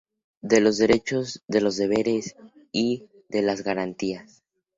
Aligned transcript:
De 0.41 0.61
los 0.61 0.79
Derechos, 0.79 1.43
de 1.47 1.61
los 1.61 1.77
Deberes 1.77 2.35
y 2.71 3.05
de 3.29 3.43
las 3.43 3.61
Garantías. 3.61 4.41